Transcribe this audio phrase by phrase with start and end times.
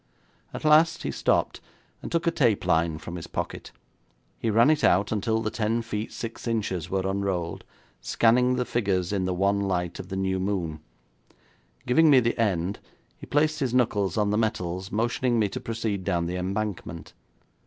[0.51, 1.61] At last he stopped,
[2.01, 3.71] and took a tape line from his pocket.
[4.39, 7.63] He ran it out until the ten feet six inches were unrolled,
[7.99, 10.79] scanning the figures in the wan light of the new moon.
[11.85, 12.79] Giving me the end,
[13.15, 17.13] he placed his knuckles on the metals, motioning me to proceed down the embankment.